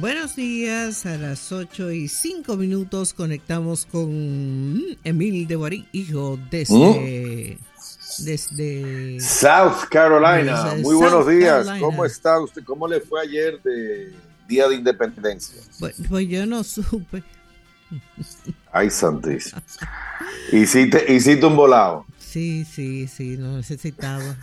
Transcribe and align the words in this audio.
Buenos 0.00 0.36
días, 0.36 1.06
a 1.06 1.16
las 1.16 1.52
8 1.52 1.90
y 1.92 2.08
5 2.08 2.56
minutos 2.56 3.14
conectamos 3.14 3.86
con 3.86 4.82
Emil 5.04 5.46
de 5.46 5.56
Guarí, 5.56 5.88
hijo, 5.92 6.38
desde, 6.50 7.56
¿Mm? 7.58 8.24
desde 8.24 9.20
South 9.20 9.86
Carolina. 9.90 10.64
desde 10.64 10.82
Muy 10.82 10.92
South 10.94 11.00
buenos 11.00 11.28
días. 11.28 11.64
Carolina. 11.64 11.80
¿Cómo 11.80 12.04
está 12.04 12.40
usted? 12.40 12.62
¿Cómo 12.64 12.86
le 12.86 13.00
fue 13.00 13.22
ayer 13.22 13.62
de 13.62 14.12
Día 14.48 14.68
de 14.68 14.74
Independencia? 14.76 15.62
Pues, 15.78 15.96
pues 16.08 16.28
yo 16.28 16.44
no 16.46 16.62
supe. 16.64 17.22
Ay, 18.72 18.90
santísimo. 18.90 19.62
Hiciste, 20.52 21.12
hiciste 21.12 21.46
un 21.46 21.56
volado. 21.56 22.04
Sí, 22.18 22.64
sí, 22.64 23.06
sí, 23.08 23.36
lo 23.36 23.56
necesitaba. 23.56 24.36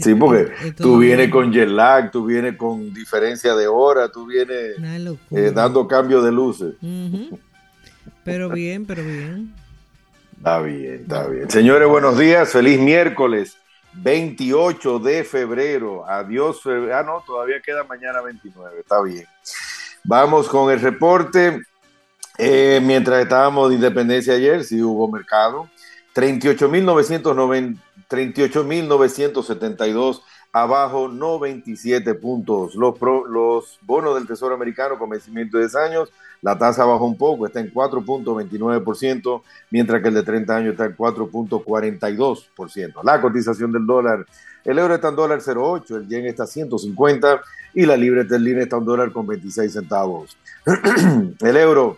Sí, 0.00 0.14
porque 0.14 0.52
Eh, 0.62 0.72
tú 0.72 0.82
todo 0.84 0.98
vienes 0.98 1.30
con 1.30 1.52
jet 1.52 1.68
lag, 1.68 2.10
tú 2.10 2.24
vienes 2.24 2.56
con 2.56 2.92
diferencia 2.94 3.54
de 3.54 3.66
hora, 3.66 4.08
tú 4.10 4.26
vienes 4.26 4.76
eh, 5.30 5.52
dando 5.54 5.86
cambio 5.86 6.22
de 6.22 6.32
luces. 6.32 6.74
Pero 8.24 8.48
bien, 8.48 8.86
pero 8.86 9.04
bien. 9.04 9.52
Está 10.36 10.60
bien, 10.60 10.94
está 11.02 11.26
bien. 11.28 11.50
Señores, 11.50 11.86
buenos 11.88 12.18
días. 12.18 12.50
Feliz 12.50 12.80
miércoles 12.80 13.56
28 13.94 14.98
de 14.98 15.24
febrero. 15.24 16.08
Adiós. 16.08 16.62
febrero. 16.62 16.96
Ah, 16.96 17.02
no, 17.02 17.22
todavía 17.26 17.60
queda 17.60 17.84
mañana 17.84 18.22
29. 18.22 18.80
Está 18.80 19.02
bien. 19.02 19.26
Vamos 20.04 20.48
con 20.48 20.72
el 20.72 20.80
reporte. 20.80 21.60
Eh, 22.38 22.80
mientras 22.82 23.22
estábamos 23.22 23.68
de 23.68 23.74
independencia 23.76 24.34
ayer, 24.34 24.64
sí 24.64 24.82
hubo 24.82 25.10
mercado. 25.10 25.68
38.990 26.14 27.78
38.972 28.12 30.20
abajo 30.52 31.08
97 31.08 32.14
puntos. 32.14 32.74
Los, 32.74 32.98
pro- 32.98 33.26
los 33.26 33.78
bonos 33.82 34.14
del 34.16 34.26
Tesoro 34.26 34.54
Americano 34.54 34.98
con 34.98 35.08
vencimiento 35.08 35.56
de 35.56 35.62
10 35.64 35.76
años, 35.76 36.10
la 36.42 36.58
tasa 36.58 36.84
bajó 36.84 37.06
un 37.06 37.16
poco, 37.16 37.46
está 37.46 37.60
en 37.60 37.72
4.29%, 37.72 39.42
mientras 39.70 40.02
que 40.02 40.08
el 40.08 40.14
de 40.14 40.22
30 40.22 40.56
años 40.56 40.72
está 40.72 40.84
en 40.84 40.94
4.42%. 40.96 43.02
La 43.02 43.20
cotización 43.22 43.72
del 43.72 43.86
dólar, 43.86 44.26
el 44.64 44.78
euro 44.78 44.94
está 44.94 45.08
en 45.08 45.16
dólar 45.16 45.40
0.8, 45.40 45.96
el 45.96 46.08
yen 46.08 46.26
está 46.26 46.42
a 46.42 46.46
150 46.46 47.40
y 47.74 47.86
la 47.86 47.96
libra 47.96 48.20
esterlina 48.22 48.62
está 48.62 48.76
en 48.76 48.84
dólar 48.84 49.12
con 49.12 49.26
26 49.26 49.72
centavos. 49.72 50.36
el 51.40 51.56
euro 51.56 51.96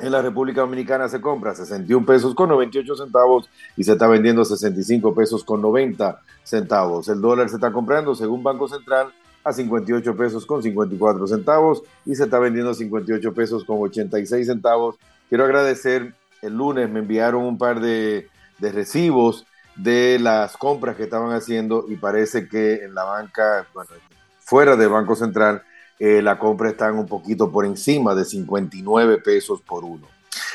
en 0.00 0.12
la 0.12 0.22
República 0.22 0.60
Dominicana 0.60 1.08
se 1.08 1.20
compra 1.20 1.56
61 1.56 2.06
pesos 2.06 2.32
con 2.34 2.48
98 2.50 2.96
centavos 2.96 3.50
y 3.76 3.82
se 3.82 3.92
está 3.92 4.06
vendiendo 4.06 4.44
65 4.44 5.12
pesos 5.12 5.42
con 5.42 5.60
90 5.60 6.20
centavos. 6.44 7.08
El 7.08 7.20
dólar 7.20 7.48
se 7.48 7.56
está 7.56 7.72
comprando, 7.72 8.14
según 8.14 8.44
Banco 8.44 8.68
Central, 8.68 9.12
a 9.42 9.52
58 9.52 10.16
pesos 10.16 10.46
con 10.46 10.62
54 10.62 11.26
centavos 11.26 11.82
y 12.04 12.14
se 12.14 12.24
está 12.24 12.38
vendiendo 12.38 12.74
58 12.74 13.34
pesos 13.34 13.64
con 13.64 13.78
86 13.80 14.46
centavos. 14.46 14.96
Quiero 15.28 15.44
agradecer, 15.44 16.14
el 16.42 16.56
lunes 16.56 16.88
me 16.88 17.00
enviaron 17.00 17.44
un 17.44 17.58
par 17.58 17.80
de, 17.80 18.28
de 18.58 18.72
recibos 18.72 19.46
de 19.74 20.20
las 20.20 20.56
compras 20.56 20.94
que 20.94 21.04
estaban 21.04 21.32
haciendo 21.32 21.86
y 21.88 21.96
parece 21.96 22.48
que 22.48 22.84
en 22.84 22.94
la 22.94 23.02
banca, 23.02 23.66
bueno, 23.74 23.90
fuera 24.38 24.76
del 24.76 24.90
Banco 24.90 25.16
Central, 25.16 25.62
eh, 25.98 26.22
la 26.22 26.38
compra 26.38 26.70
está 26.70 26.92
un 26.92 27.06
poquito 27.06 27.50
por 27.50 27.64
encima 27.64 28.14
de 28.14 28.24
59 28.24 29.18
pesos 29.18 29.60
por 29.60 29.84
uno. 29.84 30.06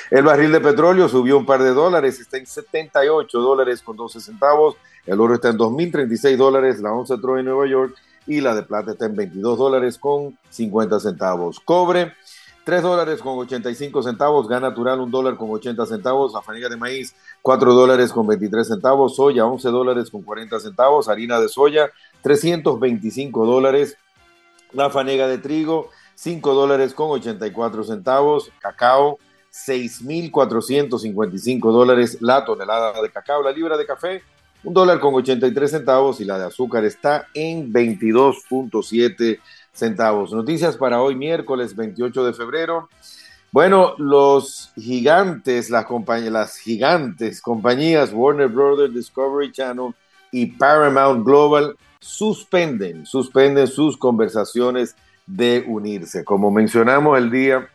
El 0.09 0.23
barril 0.23 0.51
de 0.51 0.61
petróleo 0.61 1.09
subió 1.09 1.37
un 1.37 1.45
par 1.45 1.63
de 1.63 1.73
dólares, 1.73 2.19
está 2.19 2.37
en 2.37 2.45
78 2.45 3.39
dólares 3.39 3.81
con 3.81 3.97
12 3.97 4.21
centavos. 4.21 4.75
El 5.05 5.19
oro 5.19 5.33
está 5.33 5.49
en 5.49 5.57
2.036 5.57 6.37
dólares, 6.37 6.79
la 6.79 6.93
onza 6.93 7.19
Troy 7.19 7.39
en 7.39 7.47
Nueva 7.47 7.67
York 7.67 7.95
y 8.25 8.39
la 8.39 8.55
de 8.55 8.63
plata 8.63 8.91
está 8.91 9.05
en 9.05 9.15
22 9.15 9.57
dólares 9.57 9.97
con 9.97 10.37
50 10.49 10.99
centavos. 10.99 11.59
Cobre, 11.59 12.13
3 12.63 12.81
dólares 12.81 13.21
con 13.21 13.37
85 13.37 14.03
centavos, 14.03 14.47
gas 14.47 14.61
natural 14.61 15.01
1 15.01 15.11
dólar 15.11 15.35
con 15.35 15.49
80 15.51 15.85
centavos, 15.85 16.33
la 16.33 16.41
fanega 16.41 16.69
de 16.69 16.77
maíz 16.77 17.13
4 17.41 17.73
dólares 17.73 18.13
con 18.13 18.25
23 18.25 18.67
centavos, 18.67 19.17
soya 19.17 19.45
11 19.45 19.69
dólares 19.69 20.09
con 20.09 20.21
40 20.21 20.59
centavos, 20.59 21.09
harina 21.09 21.39
de 21.41 21.49
soya 21.49 21.89
325 22.21 23.45
dólares, 23.45 23.97
la 24.73 24.89
fanega 24.89 25.27
de 25.27 25.37
trigo, 25.37 25.89
5 26.15 26.53
dólares 26.53 26.93
con 26.93 27.09
84 27.11 27.83
centavos, 27.83 28.51
cacao, 28.59 29.19
6.455 29.51 31.71
dólares 31.71 32.17
la 32.21 32.43
tonelada 32.43 32.99
de 33.01 33.09
cacao, 33.09 33.43
la 33.43 33.51
libra 33.51 33.77
de 33.77 33.85
café, 33.85 34.23
un 34.63 34.73
dólar 34.73 34.99
con 34.99 35.13
83 35.13 35.69
centavos 35.69 36.19
y 36.21 36.25
la 36.25 36.39
de 36.39 36.45
azúcar 36.45 36.85
está 36.85 37.27
en 37.33 37.71
22.7 37.71 39.39
centavos. 39.73 40.31
Noticias 40.31 40.77
para 40.77 41.01
hoy, 41.01 41.15
miércoles 41.15 41.75
28 41.75 42.25
de 42.25 42.33
febrero. 42.33 42.89
Bueno, 43.51 43.93
los 43.97 44.71
gigantes, 44.75 45.69
las, 45.69 45.85
compañ 45.85 46.31
las 46.31 46.57
gigantes 46.57 47.41
compañías 47.41 48.11
Warner 48.13 48.47
Brothers, 48.47 48.93
Discovery 48.93 49.51
Channel 49.51 49.93
y 50.33 50.47
Paramount 50.47 51.23
Global 51.23 51.77
suspenden, 51.99 53.05
suspenden 53.05 53.67
sus 53.67 53.95
conversaciones 53.95 54.95
de 55.27 55.63
unirse. 55.67 56.25
Como 56.25 56.51
mencionamos 56.51 57.17
el 57.17 57.31
día 57.31 57.69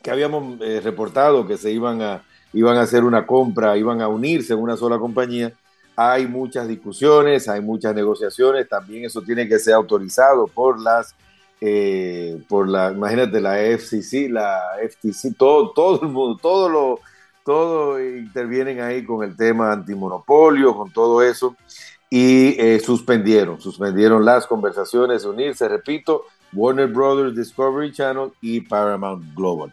que 0.00 0.10
habíamos 0.10 0.58
eh, 0.62 0.80
reportado 0.82 1.46
que 1.46 1.58
se 1.58 1.72
iban 1.72 2.00
a, 2.00 2.22
iban 2.52 2.76
a 2.76 2.82
hacer 2.82 3.02
una 3.04 3.26
compra, 3.26 3.76
iban 3.76 4.00
a 4.00 4.08
unirse 4.08 4.54
en 4.54 4.60
una 4.60 4.76
sola 4.76 4.98
compañía, 4.98 5.52
hay 5.96 6.26
muchas 6.28 6.68
discusiones, 6.68 7.48
hay 7.48 7.60
muchas 7.60 7.94
negociaciones, 7.94 8.68
también 8.68 9.04
eso 9.04 9.20
tiene 9.20 9.48
que 9.48 9.58
ser 9.58 9.74
autorizado 9.74 10.46
por 10.46 10.80
las, 10.80 11.14
eh, 11.60 12.40
por 12.48 12.68
la, 12.68 12.92
imagínate, 12.92 13.40
la 13.40 13.58
FCC, 13.58 14.30
la 14.30 14.60
FTC, 14.88 15.36
todo, 15.36 15.72
todo 15.72 16.00
el 16.02 16.08
mundo, 16.08 16.38
todo 16.40 16.68
lo, 16.68 17.00
todo 17.44 18.00
intervienen 18.00 18.80
ahí 18.80 19.04
con 19.04 19.24
el 19.24 19.36
tema 19.36 19.72
antimonopolio, 19.72 20.76
con 20.76 20.92
todo 20.92 21.22
eso 21.22 21.56
y 22.10 22.60
eh, 22.60 22.80
suspendieron, 22.80 23.60
suspendieron 23.60 24.24
las 24.24 24.46
conversaciones 24.46 25.24
unirse, 25.24 25.68
repito, 25.68 26.24
Warner 26.52 26.88
Brothers, 26.88 27.36
Discovery 27.36 27.92
Channel 27.92 28.32
y 28.40 28.60
Paramount 28.62 29.34
Global. 29.36 29.72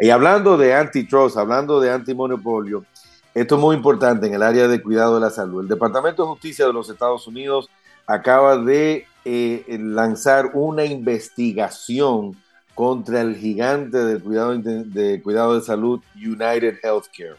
Y 0.00 0.10
hablando 0.10 0.56
de 0.56 0.74
antitrust, 0.74 1.36
hablando 1.36 1.80
de 1.80 1.92
antimonopolio, 1.92 2.84
esto 3.32 3.54
es 3.54 3.60
muy 3.60 3.76
importante 3.76 4.26
en 4.26 4.34
el 4.34 4.42
área 4.42 4.66
de 4.66 4.82
cuidado 4.82 5.14
de 5.14 5.20
la 5.20 5.30
salud. 5.30 5.62
El 5.62 5.68
Departamento 5.68 6.22
de 6.22 6.28
Justicia 6.30 6.66
de 6.66 6.72
los 6.72 6.90
Estados 6.90 7.28
Unidos 7.28 7.70
acaba 8.06 8.56
de 8.56 9.06
eh, 9.24 9.64
lanzar 9.78 10.50
una 10.54 10.84
investigación 10.84 12.36
contra 12.76 13.22
el 13.22 13.36
gigante 13.36 13.96
del 13.96 14.22
cuidado 14.22 14.54
de, 14.54 15.22
cuidado 15.22 15.54
de 15.58 15.62
salud 15.62 15.98
United 16.14 16.78
Healthcare. 16.82 17.36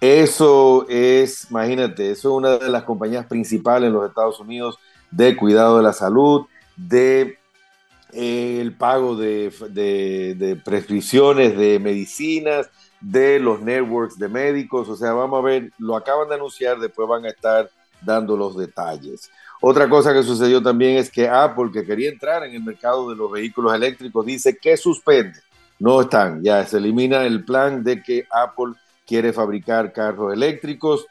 Eso 0.00 0.86
es, 0.88 1.50
imagínate, 1.50 2.12
eso 2.12 2.28
es 2.30 2.34
una 2.36 2.58
de 2.58 2.70
las 2.70 2.84
compañías 2.84 3.26
principales 3.26 3.88
en 3.88 3.94
los 3.94 4.08
Estados 4.08 4.38
Unidos 4.38 4.78
de 5.10 5.36
cuidado 5.36 5.78
de 5.78 5.82
la 5.82 5.92
salud, 5.92 6.46
de 6.76 7.38
eh, 8.12 8.58
el 8.60 8.76
pago 8.76 9.16
de, 9.16 9.52
de, 9.70 10.36
de, 10.36 10.54
prescripciones 10.54 11.58
de 11.58 11.80
medicinas, 11.80 12.70
de 13.00 13.40
los 13.40 13.60
networks 13.62 14.16
de 14.16 14.28
médicos. 14.28 14.88
O 14.88 14.94
sea, 14.94 15.12
vamos 15.12 15.40
a 15.40 15.42
ver, 15.42 15.72
lo 15.78 15.96
acaban 15.96 16.28
de 16.28 16.36
anunciar, 16.36 16.78
después 16.78 17.08
van 17.08 17.24
a 17.24 17.30
estar 17.30 17.68
dando 18.00 18.36
los 18.36 18.56
detalles. 18.56 19.28
Otra 19.64 19.88
cosa 19.88 20.12
que 20.12 20.24
sucedió 20.24 20.60
también 20.60 20.96
es 20.96 21.08
que 21.08 21.28
Apple, 21.28 21.70
que 21.72 21.84
quería 21.84 22.10
entrar 22.10 22.42
en 22.42 22.52
el 22.52 22.64
mercado 22.64 23.08
de 23.08 23.14
los 23.14 23.30
vehículos 23.30 23.72
eléctricos, 23.72 24.26
dice 24.26 24.58
que 24.60 24.76
suspende. 24.76 25.38
No 25.78 26.00
están, 26.00 26.42
ya 26.42 26.66
se 26.66 26.78
elimina 26.78 27.24
el 27.24 27.44
plan 27.44 27.84
de 27.84 28.02
que 28.02 28.26
Apple 28.28 28.74
quiere 29.06 29.32
fabricar 29.32 29.92
carros 29.92 30.32
eléctricos. 30.32 31.06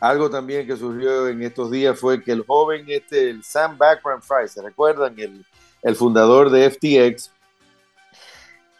Algo 0.00 0.28
también 0.28 0.66
que 0.66 0.76
surgió 0.76 1.28
en 1.28 1.40
estos 1.42 1.70
días 1.70 1.96
fue 1.96 2.20
que 2.20 2.32
el 2.32 2.44
joven, 2.44 2.84
este, 2.88 3.30
el 3.30 3.44
Sam 3.44 3.78
Backman 3.78 4.20
Fry, 4.20 4.48
¿se 4.48 4.60
recuerdan? 4.60 5.14
El, 5.16 5.46
el 5.82 5.94
fundador 5.94 6.50
de 6.50 6.68
FTX, 6.68 7.30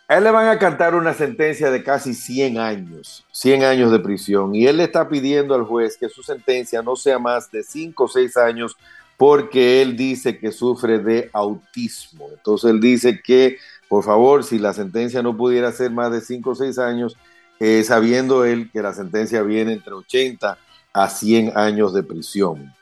a 0.08 0.18
él 0.18 0.24
le 0.24 0.30
van 0.32 0.48
a 0.48 0.58
cantar 0.58 0.96
una 0.96 1.14
sentencia 1.14 1.70
de 1.70 1.84
casi 1.84 2.14
100 2.14 2.58
años, 2.58 3.24
100 3.30 3.62
años 3.62 3.92
de 3.92 4.00
prisión, 4.00 4.56
y 4.56 4.66
él 4.66 4.78
le 4.78 4.84
está 4.84 5.08
pidiendo 5.08 5.54
al 5.54 5.62
juez 5.62 5.96
que 5.96 6.08
su 6.08 6.22
sentencia 6.22 6.82
no 6.82 6.96
sea 6.96 7.20
más 7.20 7.48
de 7.50 7.62
5 7.62 8.04
o 8.04 8.08
6 8.08 8.36
años 8.36 8.76
porque 9.16 9.82
él 9.82 9.96
dice 9.96 10.38
que 10.38 10.52
sufre 10.52 10.98
de 10.98 11.30
autismo. 11.32 12.28
Entonces 12.32 12.70
él 12.70 12.80
dice 12.80 13.20
que, 13.22 13.58
por 13.88 14.04
favor, 14.04 14.44
si 14.44 14.58
la 14.58 14.72
sentencia 14.72 15.22
no 15.22 15.36
pudiera 15.36 15.72
ser 15.72 15.90
más 15.90 16.10
de 16.12 16.20
5 16.20 16.50
o 16.50 16.54
6 16.54 16.78
años, 16.78 17.16
eh, 17.60 17.82
sabiendo 17.84 18.44
él 18.44 18.70
que 18.72 18.82
la 18.82 18.92
sentencia 18.92 19.42
viene 19.42 19.72
entre 19.72 19.94
80 19.94 20.58
a 20.92 21.08
100 21.08 21.56
años 21.56 21.94
de 21.94 22.02
prisión. 22.02 22.72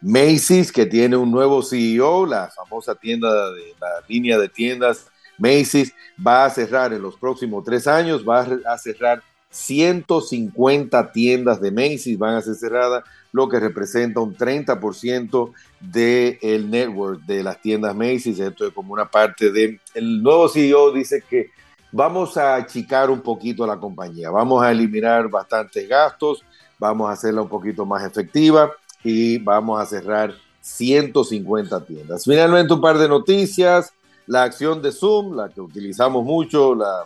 Macy's, 0.00 0.72
que 0.72 0.86
tiene 0.86 1.16
un 1.16 1.30
nuevo 1.30 1.62
CEO, 1.62 2.26
la 2.26 2.48
famosa 2.48 2.94
tienda 2.94 3.50
de 3.52 3.74
la 3.80 4.04
línea 4.08 4.38
de 4.38 4.48
tiendas 4.48 5.06
Macy's, 5.38 5.92
va 6.24 6.44
a 6.44 6.50
cerrar 6.50 6.92
en 6.92 7.02
los 7.02 7.16
próximos 7.16 7.64
tres 7.64 7.86
años, 7.86 8.26
va 8.28 8.46
a 8.66 8.78
cerrar 8.78 9.22
150 9.52 11.12
tiendas 11.12 11.60
de 11.60 11.70
Macy's 11.70 12.18
van 12.18 12.36
a 12.36 12.42
ser 12.42 12.54
cerradas, 12.54 13.04
lo 13.32 13.48
que 13.48 13.60
representa 13.60 14.20
un 14.20 14.34
30% 14.36 15.52
del 15.80 16.70
network 16.70 17.20
de 17.22 17.42
las 17.42 17.60
tiendas 17.60 17.94
Macy's. 17.94 18.40
Esto 18.40 18.66
es 18.66 18.72
como 18.72 18.94
una 18.94 19.10
parte 19.10 19.52
de... 19.52 19.78
El 19.94 20.22
nuevo 20.22 20.48
CEO 20.48 20.92
dice 20.92 21.22
que 21.28 21.50
vamos 21.92 22.36
a 22.36 22.56
achicar 22.56 23.10
un 23.10 23.20
poquito 23.20 23.64
a 23.64 23.66
la 23.66 23.78
compañía, 23.78 24.30
vamos 24.30 24.62
a 24.62 24.72
eliminar 24.72 25.28
bastantes 25.28 25.86
gastos, 25.86 26.42
vamos 26.78 27.10
a 27.10 27.12
hacerla 27.12 27.42
un 27.42 27.48
poquito 27.48 27.84
más 27.84 28.02
efectiva 28.04 28.72
y 29.04 29.36
vamos 29.38 29.80
a 29.80 29.86
cerrar 29.86 30.34
150 30.62 31.84
tiendas. 31.84 32.24
Finalmente 32.24 32.72
un 32.72 32.80
par 32.80 32.96
de 32.96 33.08
noticias, 33.08 33.92
la 34.26 34.44
acción 34.44 34.80
de 34.80 34.92
Zoom, 34.92 35.36
la 35.36 35.50
que 35.50 35.60
utilizamos 35.60 36.24
mucho, 36.24 36.74
la, 36.74 37.04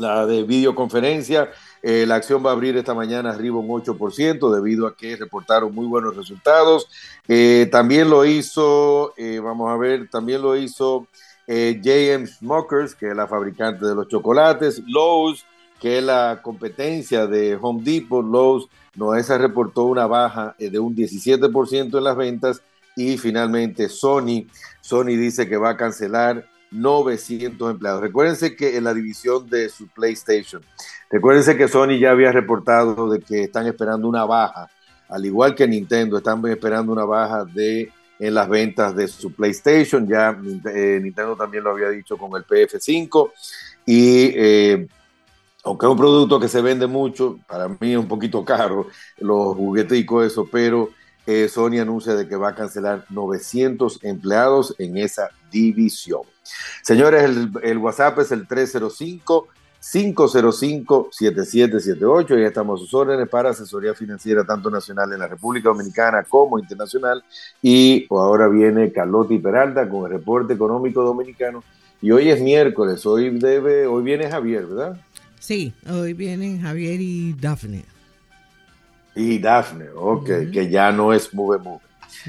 la 0.00 0.26
de 0.26 0.42
videoconferencia, 0.42 1.50
eh, 1.82 2.04
la 2.06 2.16
acción 2.16 2.44
va 2.44 2.50
a 2.50 2.52
abrir 2.52 2.76
esta 2.76 2.94
mañana 2.94 3.30
arriba 3.30 3.58
un 3.58 3.68
8% 3.68 4.54
debido 4.54 4.86
a 4.86 4.96
que 4.96 5.16
reportaron 5.16 5.74
muy 5.74 5.86
buenos 5.86 6.16
resultados. 6.16 6.88
Eh, 7.28 7.68
también 7.70 8.10
lo 8.10 8.24
hizo, 8.24 9.14
eh, 9.16 9.40
vamos 9.40 9.70
a 9.70 9.76
ver, 9.76 10.08
también 10.08 10.42
lo 10.42 10.56
hizo 10.56 11.06
JM 11.48 12.28
Smokers, 12.28 12.94
que 12.94 13.08
es 13.08 13.16
la 13.16 13.26
fabricante 13.26 13.84
de 13.84 13.92
los 13.92 14.06
chocolates, 14.06 14.80
Lowe's, 14.86 15.44
que 15.80 15.98
es 15.98 16.04
la 16.04 16.38
competencia 16.42 17.26
de 17.26 17.58
Home 17.60 17.82
Depot, 17.82 18.24
Lowe's, 18.24 18.68
Noesa 18.94 19.36
reportó 19.36 19.84
una 19.86 20.06
baja 20.06 20.54
de 20.58 20.78
un 20.78 20.94
17% 20.94 21.98
en 21.98 22.04
las 22.04 22.16
ventas. 22.16 22.62
Y 22.94 23.18
finalmente 23.18 23.88
Sony, 23.88 24.46
Sony 24.80 25.16
dice 25.16 25.48
que 25.48 25.56
va 25.56 25.70
a 25.70 25.76
cancelar 25.76 26.46
900 26.70 27.70
empleados. 27.70 28.00
Recuérdense 28.00 28.56
que 28.56 28.76
en 28.76 28.84
la 28.84 28.94
división 28.94 29.48
de 29.48 29.68
su 29.68 29.88
PlayStation, 29.88 30.62
recuérdense 31.10 31.56
que 31.56 31.68
Sony 31.68 31.98
ya 31.98 32.10
había 32.10 32.32
reportado 32.32 33.10
de 33.10 33.20
que 33.20 33.44
están 33.44 33.66
esperando 33.66 34.08
una 34.08 34.24
baja, 34.24 34.68
al 35.08 35.24
igual 35.24 35.54
que 35.54 35.66
Nintendo, 35.66 36.18
están 36.18 36.44
esperando 36.46 36.92
una 36.92 37.04
baja 37.04 37.44
de 37.44 37.92
en 38.20 38.34
las 38.34 38.48
ventas 38.48 38.94
de 38.94 39.08
su 39.08 39.32
PlayStation. 39.32 40.06
Ya 40.06 40.38
eh, 40.72 41.00
Nintendo 41.02 41.34
también 41.34 41.64
lo 41.64 41.70
había 41.70 41.88
dicho 41.88 42.16
con 42.16 42.30
el 42.36 42.46
PF5 42.46 43.32
y 43.86 44.32
eh, 44.34 44.86
aunque 45.64 45.86
es 45.86 45.90
un 45.90 45.98
producto 45.98 46.38
que 46.38 46.48
se 46.48 46.60
vende 46.60 46.86
mucho, 46.86 47.38
para 47.46 47.68
mí 47.68 47.92
es 47.92 47.96
un 47.96 48.08
poquito 48.08 48.44
caro 48.44 48.86
los 49.18 49.56
jugueticos 49.56 50.26
eso, 50.26 50.48
pero 50.50 50.90
eh, 51.26 51.48
Sony 51.48 51.80
anuncia 51.80 52.14
de 52.14 52.28
que 52.28 52.36
va 52.36 52.50
a 52.50 52.54
cancelar 52.54 53.04
900 53.10 54.04
empleados 54.04 54.74
en 54.78 54.96
esa 54.96 55.30
división. 55.50 56.20
Señores, 56.82 57.30
el, 57.62 57.78
WhatsApp 57.78 58.18
es 58.20 58.32
el 58.32 58.46
305. 58.46 59.48
505-7778. 59.80 62.38
Ya 62.38 62.48
estamos 62.48 62.78
a 62.78 62.84
sus 62.84 62.92
órdenes 62.92 63.26
para 63.30 63.48
asesoría 63.48 63.94
financiera 63.94 64.44
tanto 64.44 64.70
nacional 64.70 65.10
en 65.10 65.20
la 65.20 65.26
República 65.26 65.70
Dominicana 65.70 66.22
como 66.28 66.58
internacional. 66.58 67.24
Y 67.62 68.06
ahora 68.10 68.46
viene 68.48 68.92
Carlotti 68.92 69.38
Peralta 69.38 69.88
con 69.88 70.04
el 70.04 70.10
reporte 70.18 70.52
económico 70.52 71.02
dominicano. 71.02 71.64
Y 72.02 72.10
hoy 72.10 72.28
es 72.28 72.42
miércoles, 72.42 73.06
hoy 73.06 73.30
debe, 73.38 73.86
hoy 73.86 74.02
viene 74.02 74.30
Javier, 74.30 74.66
¿verdad? 74.66 75.00
Sí, 75.38 75.72
hoy 75.90 76.12
vienen 76.12 76.60
Javier 76.60 77.00
y 77.00 77.32
Daphne. 77.32 77.86
Y 79.14 79.38
Daphne, 79.38 79.86
ok, 79.94 80.26
que 80.52 80.68
ya 80.70 80.92
no 80.92 81.12
es 81.12 81.34
Move 81.34 81.58
Move. 81.58 81.80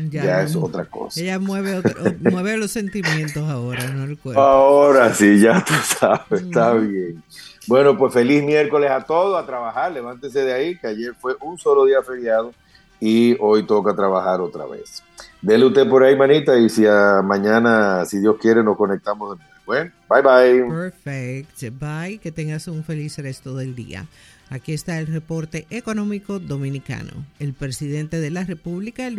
Ya, 0.10 0.44
es 0.44 0.56
otra 0.56 0.86
cosa. 0.86 1.20
Ella 1.20 1.40
mueve, 1.40 1.82
mueve 2.32 2.58
los 2.58 2.72
sentimientos 2.72 3.50
ahora, 3.50 3.88
no 3.88 4.04
el 4.04 4.18
cuerpo. 4.18 4.42
Ahora 4.42 5.14
sí, 5.14 5.40
ya 5.40 5.64
tú 5.64 5.74
sabes, 6.00 6.42
está 6.44 6.74
bien. 6.74 7.24
Bueno, 7.68 7.98
pues 7.98 8.14
feliz 8.14 8.44
miércoles 8.44 8.90
a 8.90 9.02
todos, 9.02 9.42
a 9.42 9.46
trabajar, 9.46 9.92
levántese 9.92 10.44
de 10.44 10.54
ahí, 10.54 10.78
que 10.78 10.88
ayer 10.88 11.14
fue 11.20 11.36
un 11.42 11.58
solo 11.58 11.86
día 11.86 12.02
feriado 12.02 12.54
y 13.00 13.36
hoy 13.40 13.66
toca 13.66 13.96
trabajar 13.96 14.42
otra 14.42 14.66
vez. 14.66 15.04
Dele 15.42 15.66
usted 15.66 15.90
por 15.90 16.04
ahí, 16.04 16.16
manita, 16.16 16.58
y 16.58 16.70
si 16.70 16.86
a 16.86 17.22
mañana, 17.24 18.06
si 18.06 18.20
Dios 18.20 18.38
quiere, 18.40 18.64
nos 18.64 18.78
conectamos 18.78 19.32
de 19.32 19.44
nuevo. 19.44 19.52
Bueno, 19.66 19.92
bye 20.10 20.22
bye. 20.22 20.70
Perfect. 20.70 21.80
Bye. 21.80 22.18
Que 22.18 22.32
tengas 22.32 22.68
un 22.68 22.84
feliz 22.84 23.18
resto 23.18 23.56
del 23.56 23.76
día. 23.76 24.06
Aquí 24.50 24.74
está 24.74 25.00
el 25.00 25.08
reporte 25.08 25.66
económico 25.70 26.40
dominicano. 26.40 27.12
El 27.40 27.54
presidente 27.54 28.20
de 28.20 28.32
la 28.32 28.44
República, 28.44 29.10